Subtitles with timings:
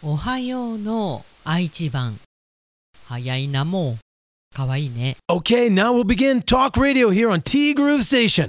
[0.00, 2.20] おはようの愛知版。
[3.08, 3.96] 早いなも
[4.52, 4.54] う。
[4.54, 5.16] かわいいね。
[5.28, 8.48] Okay, now we'll begin Talk Radio here on T Groove Station.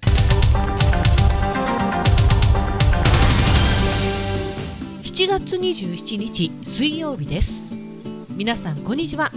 [5.01, 7.73] 7月27日水曜日です。
[8.29, 9.31] 皆さんこんにちは。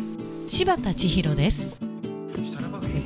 [0.48, 1.78] 柴田千尋です。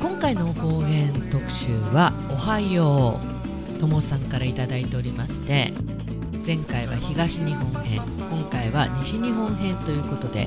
[0.01, 3.21] 今回の方言特集はおはよ
[3.77, 3.79] う。
[3.79, 5.71] ともさんからいただいておりまして
[6.47, 8.01] 前回は東日本編
[8.31, 10.47] 今回は西日本編ということで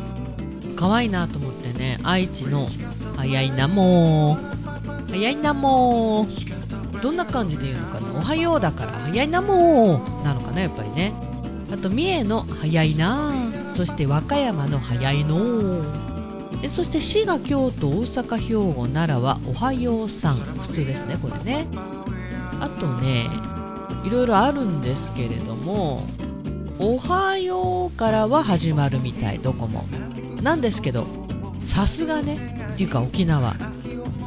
[0.77, 2.69] 可愛いなと思ってね愛知の
[3.17, 6.27] 「早いなもう早いなもう」
[7.03, 11.11] どんな感じで言うのかな「おはよう」だから「早いなもう」なのかなやっぱりね。
[11.69, 13.33] あと三重の「早いな」
[13.75, 15.83] そして和歌山の「早いの」
[16.63, 21.67] でそして滋賀京都大阪兵庫奈良は「おはようさん」普通ですねこれね。
[22.61, 23.29] あとね
[24.09, 26.03] いろいろあるんですけれども
[26.79, 29.85] 「おはよう」からは始まるみたいどこも。
[30.41, 31.05] なんですけど
[31.61, 32.39] さすがね
[32.73, 33.53] っていうか沖縄。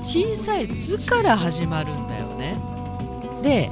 [0.05, 2.56] 小さい「つ」から始まるんだよね。
[3.42, 3.70] で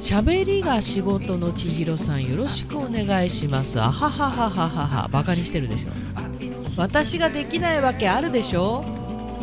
[0.00, 3.80] 喋りが仕事の千尋さんよろしくお願いします。
[3.80, 5.08] あはははははは。
[5.12, 5.90] バカにしてるでしょ。
[6.76, 8.84] 私ができないわけあるでしょ。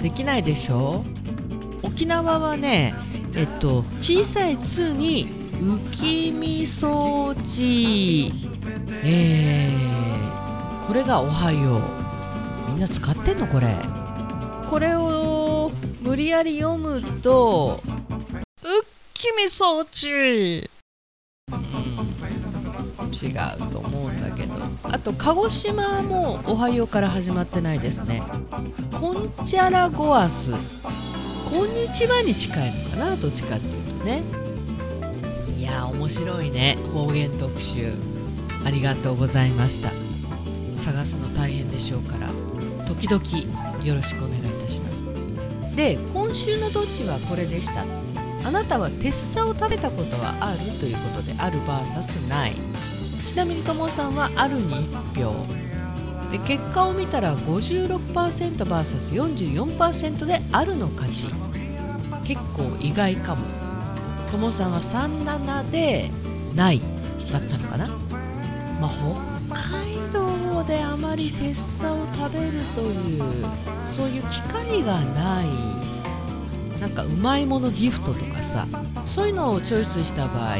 [0.01, 1.05] できないでしょ。
[1.81, 2.93] 沖縄はね
[3.35, 8.31] えっと小さい「つ」に浮きみ装置。
[9.03, 11.81] えー、これが「おはよう」
[12.71, 13.75] みんな使ってんのこれ。
[14.69, 15.71] これを
[16.01, 17.81] 無理やり読むと
[18.63, 18.69] 「浮
[19.13, 20.69] きみ装置」
[21.51, 21.59] うん。
[23.11, 24.53] 違うと思うんだけど。
[24.83, 28.23] あと鹿児島も「おはよう」から始まってないですね
[28.97, 30.51] 「こんちゃらごわす」
[31.49, 33.15] 「こんにちは」に近いのかな？
[33.17, 34.48] どっちかっていうとね。
[35.71, 36.77] や面白いね。
[36.93, 37.93] 方言特集。
[38.65, 39.91] ありがとうございました。
[40.75, 42.27] 探すの大変でしょうから。
[42.87, 43.23] 時々
[43.85, 45.03] よろしくお願いいたします。
[45.75, 47.85] で今週のどっちはこれでした。
[48.45, 50.59] あなたは鉄砂を食べたことはある？
[50.79, 52.53] ということである VS ない。
[53.25, 55.33] ちなみにともさんはあるに1票。
[56.31, 61.27] で結果を見たら 56%vs44% であるの勝ち。
[62.23, 63.58] 結構意外かも。
[64.31, 66.09] ともさんは37で
[66.55, 66.85] ないだ
[67.39, 67.87] ったのかな？
[68.79, 68.89] まあ
[69.49, 73.45] 北海道であまり鉄砂を食べるという
[73.87, 75.45] そういう機会がない。
[76.79, 78.65] なんかうまいものギフトとかさ
[79.03, 80.59] そういうのをチョイスした場合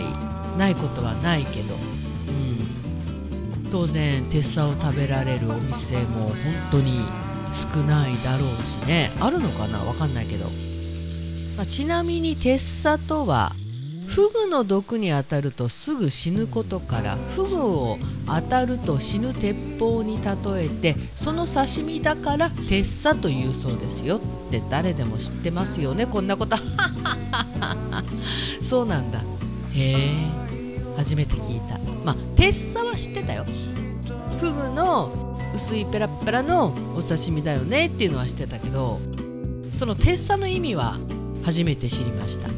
[0.58, 6.36] ないことはないけど、うん、当然鉄砂を食べられるお店も本
[6.72, 7.00] 当に
[7.74, 9.14] 少ないだろうしね。
[9.22, 9.80] あるのかな？
[9.80, 10.50] わかんないけど、
[11.56, 13.54] まあ、ちなみに鉄砂とは
[14.10, 26.08] フグの毒に当たるとすぐ死ぬことからフグを当たると死ぬ鉄砲に例えてその刺身だから鉄砂というそうですよって誰でも知ってますよね。
[26.08, 26.58] こんなこと。
[28.64, 29.20] そうなんだ。
[29.74, 30.40] へえ。
[30.98, 31.80] 初めて聞いた。
[32.04, 33.46] まあ鉄砂は知ってたよ。
[34.40, 39.00] フグの薄いペラペラのお刺身だよねっていうのは知ってたけど
[39.74, 40.98] その鉄砂の意味は
[41.44, 42.50] 初めて知りました。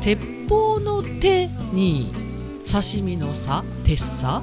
[0.00, 2.12] 鉄砲の手に
[2.70, 4.42] 刺身のさ鉄砂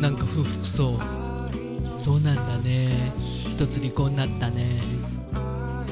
[0.00, 0.98] なんか不服そう。
[1.96, 3.12] そうなんだね。
[3.16, 4.80] 一つ離婚になったね。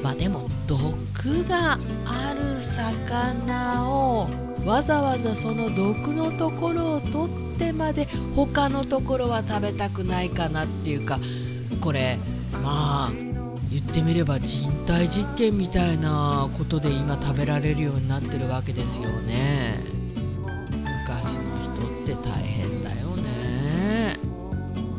[0.03, 4.28] まあでも毒がある魚を
[4.65, 11.21] わざわざその毒のところを取ってまで他のところは食べたくないかなっていうか
[11.81, 12.19] これ
[12.62, 13.30] まあ
[13.71, 19.79] 言ってみれば人体実験みたいなことで今食べられるようになってるわけですよね。
[21.07, 21.41] 昔の
[22.05, 24.17] 人って大変だよね。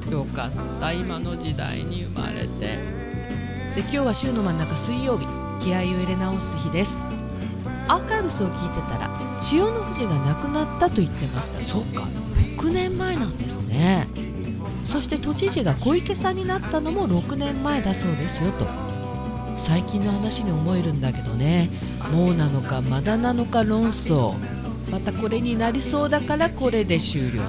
[0.10, 2.78] よかった今の時代に生まれて。
[3.76, 5.26] で今日は週の真ん中水曜日。
[5.62, 7.04] 気合を入れ直す日です。
[7.88, 9.10] アーカイブスを聞いてたら
[9.42, 11.62] 千代の富士が亡くなったと言ってました。
[11.62, 12.02] そうか
[12.58, 14.08] 6年前なんですね。
[14.92, 18.68] そして都知事が小池さんになったのも6年前だそうですよと。
[19.56, 21.70] 最近の話に思えるんだけどね。
[22.12, 24.34] もうなのかまだなのか論争。
[24.92, 27.42] またこれになりそうだからこれで終了。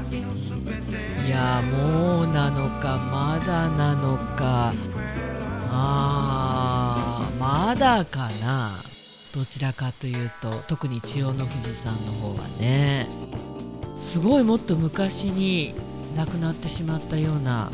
[1.27, 4.73] いやもうなのかまだなのか。
[5.71, 8.71] あーまだかな。
[9.35, 13.09] どちらかというと特に千代の富士山の方はね。
[14.01, 15.75] すごいもっと昔に
[16.17, 17.71] 亡くなってしまったような。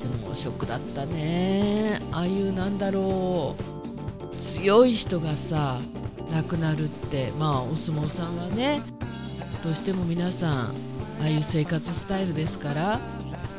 [0.00, 2.00] でもショックだったね。
[2.12, 4.36] ああいうなんだろう。
[4.36, 5.80] 強い人がさ
[6.32, 7.32] 亡くなるって。
[7.38, 8.82] まあお相撲さんはね
[9.64, 10.70] どうしても皆さんあ
[11.24, 13.00] あいう生活スタイルですから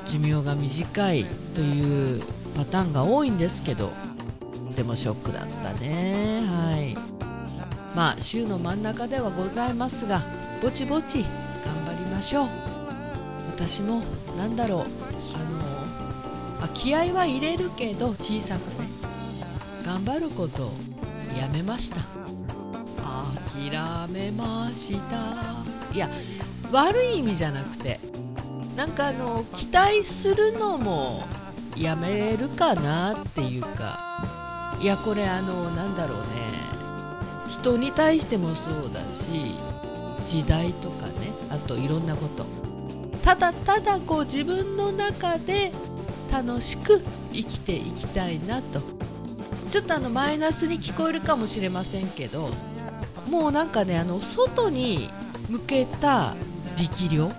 [0.06, 2.22] 寿命が短いという
[2.56, 3.92] パターンが多いんですけど
[4.76, 6.42] でもショックだったね。
[6.48, 6.96] はい。
[7.96, 10.22] まあ週の真ん中ではございますが
[10.62, 11.24] ぼちぼち
[11.66, 12.67] 頑張りましょう。
[13.58, 14.04] 私も
[14.38, 14.80] 何だろう。
[14.82, 18.88] あのあ気合は入れるけど小さくね。
[19.84, 20.72] 頑張ることを
[21.36, 22.02] やめました。
[23.58, 23.72] 諦
[24.10, 25.64] めました。
[25.92, 26.08] いや
[26.72, 28.00] 悪い意味じゃなくて
[28.76, 31.24] なんかあの期待するのも
[31.76, 34.78] やめるかなっていうか。
[34.80, 36.26] いやこれあのなんだろうね。
[37.50, 39.56] 人に対してもそうだし
[40.28, 41.14] 時代とかね。
[41.50, 42.57] あといろんなこと。
[43.28, 45.74] ただただこう自分の中で
[46.32, 47.02] 楽しく
[47.34, 48.80] 生きていきたいなと。
[49.70, 52.52] ちょっとあのマイナスに聞こえるかもしれませんけど
[53.30, 55.10] もうなんかねあの外に
[55.50, 56.36] 向けた
[56.78, 57.32] 力量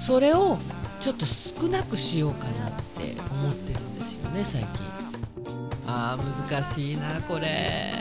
[0.00, 0.58] それを
[1.00, 4.70] ちょっと少なくしようかなって思ってるんですよね最近。
[5.86, 7.92] あー難しいなこれ。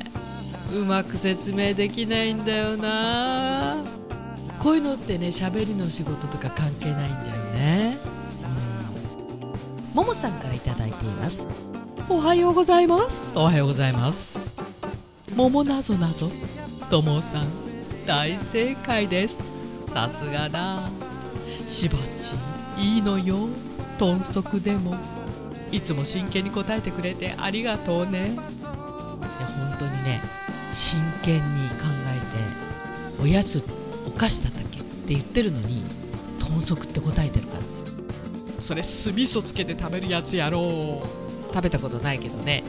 [0.74, 4.01] うまく説明できないんだよな。
[4.62, 7.98] こういうのってね喋りの仕事とか関係ないんだよね。
[9.92, 9.96] うん。
[9.96, 11.48] ももさんから頂いています。
[12.08, 13.32] おはようございます。
[13.34, 14.40] おはようございます。
[15.36, 16.30] 桃なぞなぞ
[16.92, 17.48] ともさん。
[18.06, 19.52] 大正解です。
[19.92, 20.92] さすがだ。
[21.68, 22.36] しばち
[22.78, 23.48] いいのよ。
[23.98, 24.96] 豚足でも。
[25.72, 28.34] いつも真剣に答えてくれてありがとうね。
[28.34, 30.22] いや本当にね
[30.72, 33.81] 真剣に考えておやつお菓
[34.30, 35.84] 子だったっけって言ってるのに
[36.40, 37.62] 豚足って答えてるから。
[38.60, 41.54] それ酢味噌つけて食べるやつやろう。
[41.54, 42.64] 食べたことないけどね。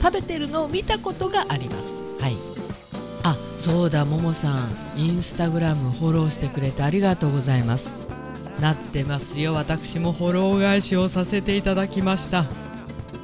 [0.00, 2.22] 食べてるのを見たことがあります。
[2.22, 2.36] はい。
[3.22, 4.70] あそうだももさん。
[4.96, 7.90] インスタグラムフォローしてくれてありがとうございます。
[8.60, 9.54] なってますよ。
[9.54, 12.44] 私もフォロー返しをさせていただきました。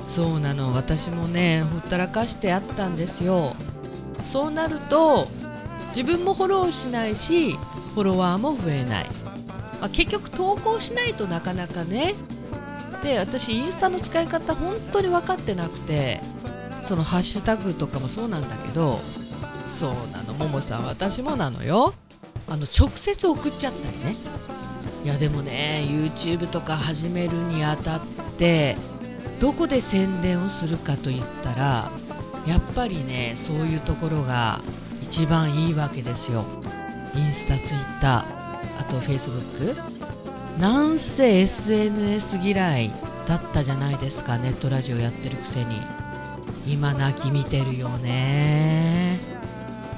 [0.09, 0.75] そうなの。
[0.75, 3.55] 私もねほったらかしてあったんですよ。
[4.25, 5.29] そうなると
[5.91, 7.53] 自分もフォローしないし
[7.95, 9.07] フォロワーも増えない、
[9.81, 12.15] まあ、結局投稿しないとなかなかね。
[13.03, 16.21] で私インスタの使い方本当に分かってなくて
[16.83, 19.01] そのハッシュタグとかもそうなんだけど
[19.71, 21.95] そうなのももさん私もなのよ。
[22.49, 24.17] あの直接送っちゃったりね。
[25.05, 28.01] いやでもね YouTube とか始めるにあたっ
[28.39, 28.77] て
[29.41, 31.91] どこで宣伝をするかといったら
[32.47, 34.61] やっぱりねそういうところが
[35.11, 36.45] 一番いいわけですよ。
[37.17, 38.23] インスタツイッター
[38.81, 39.77] あと Facebook
[40.61, 42.93] なんせ SNS 嫌い
[43.27, 44.39] だったじゃないですか。
[44.39, 45.81] ネットラジオやってるくせに。
[46.65, 49.19] 今泣き見てるよね。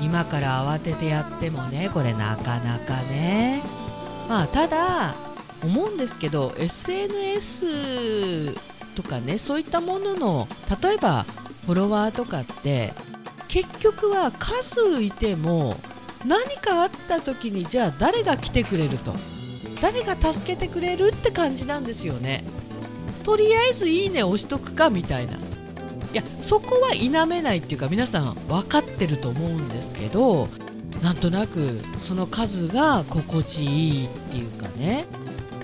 [0.01, 3.61] 今から慌ててやってもねこれなかなかね。
[4.31, 5.15] まあただ
[5.63, 8.55] 思うんですけど SNS
[8.95, 10.49] とかねそういったものの
[10.83, 11.25] 例えば
[11.67, 12.95] フォロワーとかって
[13.53, 15.77] 結局は数いても
[16.25, 19.15] 何かあった時にじゃあ誰が来てくれると。
[19.83, 22.45] 誰が助けてくれるって感じなんですよね。
[23.25, 25.35] とりあえずいいね押しとくかみたいな。
[25.35, 25.37] い
[26.15, 30.49] やそこは否めないっていうか皆さん分かってると思うんですけど
[31.03, 35.05] なんとなくその数が心地いいっていうかね。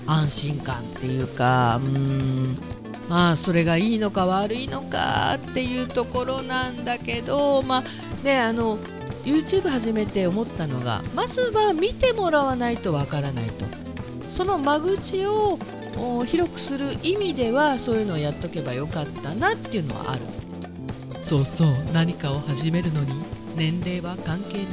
[0.05, 2.68] 安心感っていうかうーん。
[3.09, 7.83] まあそれがいいのか悪いのかっていうところなんだけどまあ
[8.23, 8.77] ねあの
[9.25, 13.65] YouTube 始めて思ったのがまずは見てもらわないとわからないと。
[14.31, 15.59] その間口を
[16.25, 20.21] 広くする意味ではそういうのをやっとけばよかったなっていうのはある。
[21.21, 23.11] そうそう何かを始めるのに
[23.55, 24.65] 年齢は関係ない。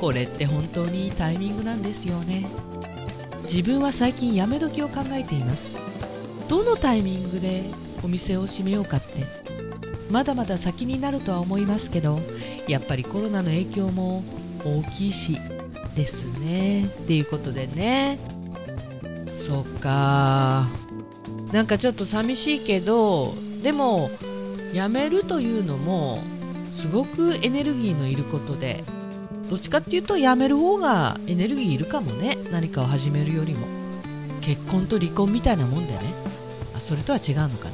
[0.00, 2.46] これって本当にいいタイミングなんですよね。
[3.42, 5.81] 自分は最近やめ時を考えています。
[6.52, 7.62] どのタイミングで
[8.04, 9.24] お店を閉めようかって
[10.10, 12.18] まだまだ先になるとは思いますけど
[12.68, 14.22] やっぱりコロナの影響も
[14.62, 15.38] 大きいし
[15.96, 18.18] ですねっていうことでね。
[19.38, 20.68] そっか。
[21.52, 24.10] なんかちょっと寂しいけどでも
[24.74, 26.18] やめるというのも
[26.70, 28.84] すごくエネルギーのいることで
[29.48, 33.66] どっちかっていうとやめる方がエネルギーいるかもね何かを始めるよりも。
[34.42, 36.21] 結婚と離婚みたいなもんでね。
[36.74, 37.72] あそれとは違うのかな？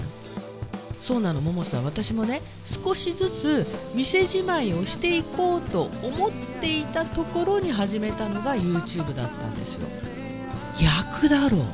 [1.01, 1.85] そうなのももさん。
[1.85, 9.89] 私もね少しずつ店じまいをしていこうと思っていたところに始めたのが YouTube だったんですよ。
[10.81, 11.65] 役だろうっ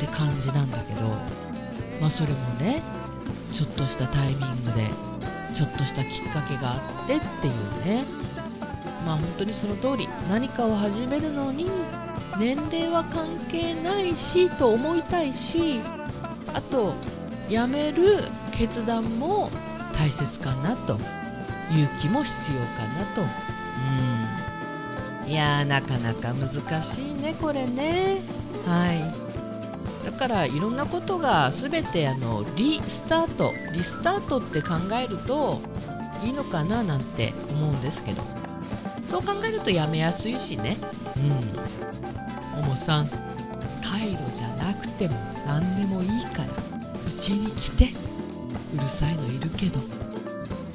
[0.00, 1.00] て感じなんだけど。
[2.00, 2.82] まあそれもね
[3.52, 4.88] ちょっとしたタイミングで
[5.54, 7.52] ちょっとしたきっかけがあってっていう
[7.84, 8.04] ね。
[9.04, 10.08] まあ本当にその通り。
[10.30, 11.66] 何かを始めるのに
[12.38, 15.80] 年齢は関係ないしと思いたいし
[16.52, 16.94] あと
[17.48, 18.18] 辞める
[18.52, 19.50] 決断も
[19.96, 20.98] 大切かなと。
[21.70, 23.22] 勇気も必要かなと。
[25.24, 25.30] うん。
[25.30, 28.20] いやなかなか難しいねこれね。
[28.66, 29.30] はい。
[30.04, 33.52] だからいろんなことが全てあのリスタート。
[33.72, 35.60] リスタートって考えると
[36.24, 38.22] いいのかななんて思うんですけど。
[39.08, 40.76] そう考えるとやめやすいしね。
[41.16, 41.20] う
[42.58, 42.62] ん。
[42.62, 43.29] ももさん。
[43.90, 46.48] カイロじゃなくても何でもいいから
[47.08, 47.88] うちに来て
[48.74, 49.80] うるさいのいるけど。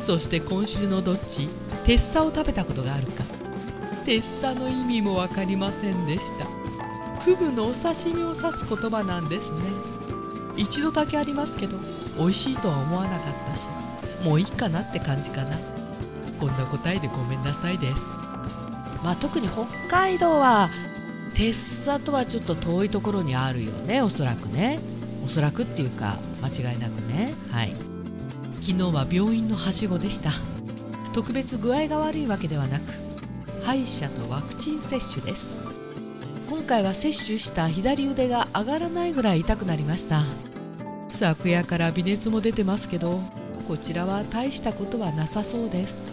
[0.05, 1.48] そして今週のどっち
[1.84, 3.24] テッサを食べたことがあるか。
[4.05, 6.45] テッサの意味も分かりませんでした。
[7.22, 9.57] フグのお刺身を指す言葉なんですね。
[10.57, 11.77] 一度だけありますけど
[12.19, 13.67] 美味しいとは思わなかったし
[14.24, 15.57] もういいかなって感じかな。
[16.39, 17.98] こんな答えでごめんなさいです。
[19.03, 20.69] まあ特に北海道は
[21.36, 24.80] テッサとはちょっと遠いところにあるよねおそらくね。
[25.24, 27.34] おそらくっていうか間違いなくね。
[27.51, 27.74] はい。
[28.62, 30.32] 昨日は病院のはしごでした。
[31.13, 32.84] 特別具合が悪いわけではなく
[33.63, 35.58] 歯医者とワクチン接種です。
[36.50, 40.24] 今回は接種した左腕が上がらないぐらい痛くなりました。
[41.10, 43.20] 昨夜から微熱も出てますけど
[43.68, 46.10] こちらは大したことはなさそうです。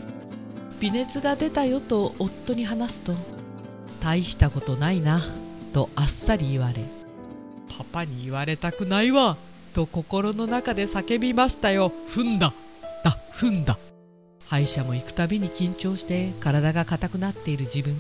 [0.81, 3.15] 微熱が出たよと夫に話すと
[4.03, 5.23] 大したことないな
[5.73, 6.83] とあっさり言われ。
[7.79, 9.37] パパに言われたくないわ
[9.75, 11.93] と心の中で叫びましたよ。
[12.09, 12.53] 踏んだ。
[13.05, 13.79] あ踏んだ。
[14.47, 17.97] 歯医者も行くたびに緊張して体が硬くなっている自分。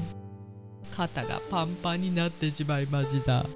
[0.96, 3.46] 肩がパンパンになってしまいました。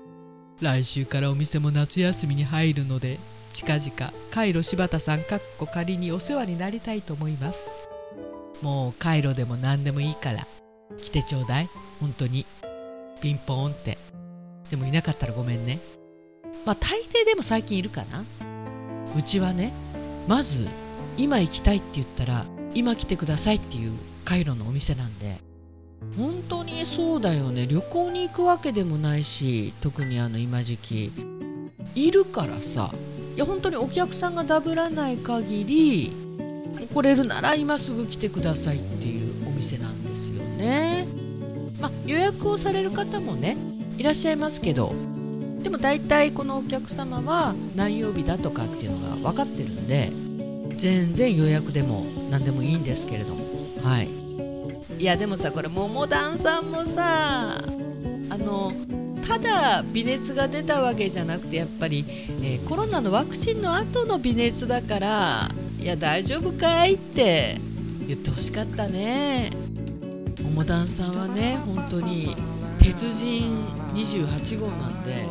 [0.61, 3.19] 来週からお店も夏休みに入るので
[3.53, 7.71] 近々カイロ柴田さんかっこ仮にお世話になりたいと思います
[8.63, 10.47] もうカイロでも何でもいいから
[11.03, 11.69] 来てちょうだい。
[12.01, 12.47] 本当に。
[13.21, 13.99] ピンポーンって。
[14.71, 15.79] でもいなかったらごめんね。
[16.65, 18.25] まあ大抵でも最近いるかな。
[19.17, 19.73] うちはね
[20.29, 20.67] まず
[21.17, 23.93] 今行きたいって言ったら今来てくださいっていう
[24.25, 25.37] カイロのお店なんで。
[26.17, 27.67] 本当にそうだよね。
[27.67, 31.13] 旅行に行くわけでもないし特にあの今時期。
[31.95, 32.93] いるからさ。
[33.37, 36.11] いや本当にお客さんがダブらない限り
[36.93, 40.06] 来れるなら今すぐ来てくださいっていうお店なんで。
[40.57, 41.07] ね、
[41.81, 43.57] まあ、予約をされる方もね
[43.99, 44.93] いらっしゃいますけど
[45.63, 50.13] でも大体このお客様は何曜日だとかっていうのが分かってるんで
[50.77, 53.47] 全然予約でも何でもいいんですけれども。
[53.83, 54.09] はい。
[54.99, 58.73] いやでもさこれ桃団さんもさあの
[59.27, 62.05] ただ微熱が出たわけじゃなくてやっぱり、
[62.43, 67.59] えー、コロナのワクチンの後の微熱だからいや大丈夫かいって
[68.07, 69.66] 言ってほしかったね。
[70.57, 72.35] 桃団さんはね本当に
[72.79, 75.27] 鉄人28号なんで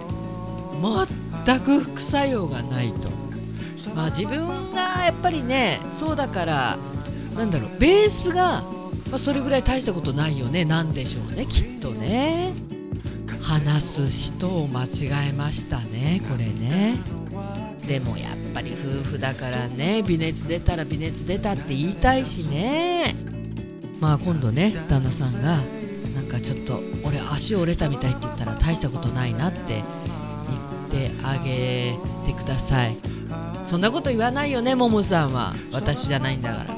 [1.45, 3.09] 全く副作用がないと。
[3.95, 6.77] まあ自分がやっぱりねそうだから
[7.35, 8.61] なんだろうベースが、
[9.09, 12.53] まあ、それぐらい大したことないよねなんでしょうねきっとね。
[13.41, 16.99] 話す人を間違えましたねこれね。
[17.87, 23.24] でもやっぱり夫婦だからね微熱出たら微熱出たって言いたいしね。
[24.05, 25.57] まあ今度ね旦那さんが
[26.13, 29.81] なんかちょっと俺足折れたみたいって言ったら大したことないなって
[30.91, 32.95] 言ってあげてください。
[33.67, 35.53] そんなこと言わないよねももさんは。
[35.73, 36.75] 私じゃないんだから。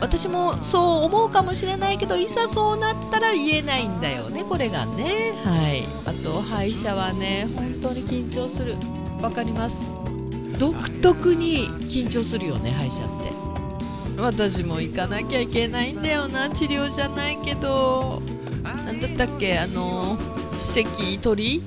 [0.00, 5.32] 私もそう思うかもしれないけどいざそうなったら言えないんだよねこれがね。
[5.44, 5.82] はい。
[6.06, 8.76] あと歯医者はね本当に緊張する。
[9.20, 9.90] わかります。
[10.56, 13.23] 独特に緊張するよね歯医者って
[14.18, 18.22] 私も行かなきゃいけないんだよな治療じゃないけど。
[18.86, 20.16] 何だったっけあの
[20.58, 21.62] 歯石取り？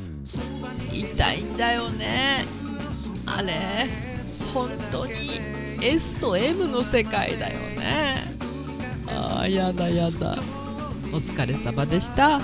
[0.92, 2.46] 痛いんだよね。
[3.26, 3.88] あれ
[4.54, 5.40] 本当に
[5.82, 8.24] S と M の世界だよね。
[9.08, 10.38] ああやだやだ。
[11.14, 12.42] お疲れ様でした。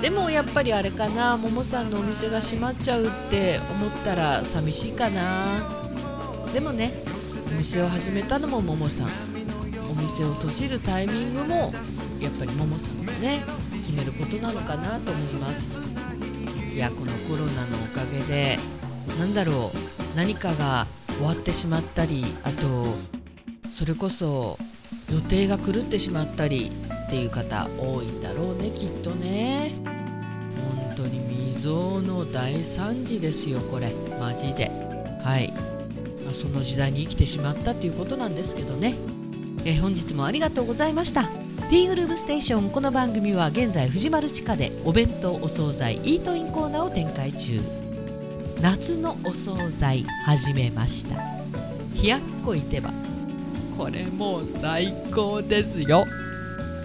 [0.00, 5.62] でもやっぱりあれかなももさんのお店が閉まっちゃうって思ったら寂しいかな。
[6.52, 6.92] でもね
[7.46, 9.08] お店を始めたのもももさん。
[9.90, 11.72] お店を閉じるタイミングも
[12.20, 13.40] やっぱりももさんがね
[13.84, 15.80] 決めることなのかなと思います。
[16.74, 18.58] いやこのコロナのおかげで
[19.18, 20.86] 何だろう何かが
[21.16, 22.84] 終わってしまったりあと
[23.70, 24.58] それこそ
[25.10, 26.70] 予定が狂ってしまったり
[27.06, 29.72] っていう方多いんだろうねきっとね。
[30.86, 33.92] 本当に未曾有の大惨事ですよこれ。
[34.20, 34.70] マジで。
[35.22, 35.52] はい、
[36.36, 38.94] その時代に生きてしまったっていうことなんですけどね。
[39.64, 41.24] え本日もありがとうございました。
[41.24, 47.60] ティーグルーブステーションこの番組は現在藤丸地下でお弁当お惣菜イートインコーナーを展開中。
[48.60, 51.16] 夏のお惣菜始めました。
[52.00, 52.90] 冷やっこいてば。
[53.76, 56.04] これもう最高ですよ。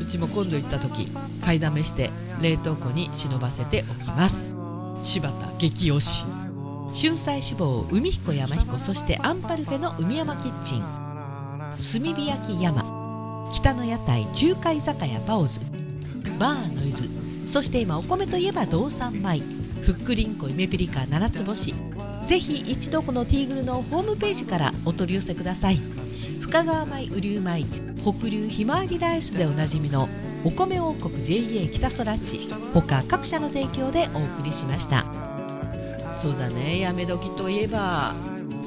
[0.02, 1.08] うちも今度行った時
[1.44, 2.10] 買いだめして
[2.42, 4.56] 冷凍庫に忍ばせておきます。
[5.04, 6.41] 柴田激推し。
[6.94, 10.82] 春菜志望海彦山彦そしてアンパルフェの海山キッチン。
[10.82, 13.50] 炭火焼き山。
[13.54, 15.62] 北の屋台中華居酒屋パオズ。
[16.38, 17.10] バーノイズ。
[17.48, 19.42] そして今お米といえば道産米。
[19.84, 21.74] ふっくりんこ夢ピリカ七つ星。
[22.26, 25.80] ぜひ一度このティーグルのホームページからお取り寄せください。
[26.42, 27.66] 深川米雨竜米。
[28.04, 30.10] 北流ひまわりライスでおなじみの
[30.44, 32.50] お米王国 JA 北空地。
[32.74, 35.31] 他各社の提供でお送りしました。
[36.22, 36.80] そうだね。
[36.80, 38.14] やめ時といえば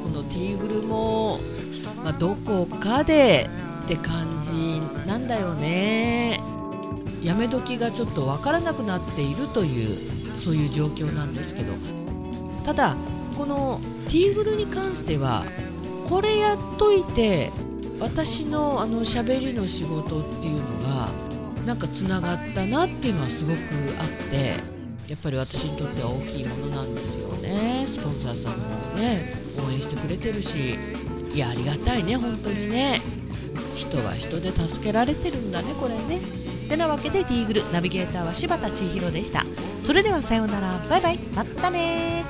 [0.03, 1.39] このティーグルも、
[2.03, 3.49] まあ、どこかで
[3.85, 6.41] って感じなんだよね。
[7.23, 9.99] やめ時がちょっとわからなくなっているという
[10.37, 11.73] そういう状況なんですけど。
[12.65, 12.97] ただ
[13.37, 15.45] このティーグルに関しては
[16.09, 17.51] これやっといて
[18.01, 21.09] 私のあの喋りの仕事っていうのが
[21.67, 23.57] なんかつながったなっていうのはすごく
[24.01, 24.55] あって
[25.09, 27.24] やっぱり私にとっては大きいものなんですよ。
[27.55, 29.35] ねスポンサーさんもね
[29.67, 30.77] 応援してくれてるし
[31.33, 33.01] いやありがたいね本当にね。
[33.77, 36.21] 人は人で助けられてるんだねこれね。
[36.69, 39.45] てなわけでディーグルナビゲーターは柴田千尋でした。
[39.83, 40.79] それではさようなら。
[40.89, 41.19] バイバイ。
[41.35, 42.25] またね